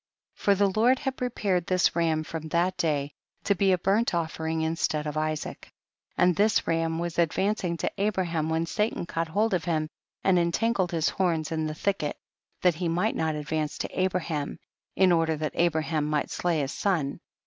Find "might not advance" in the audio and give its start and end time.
12.89-13.77